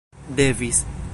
[0.27, 0.85] devis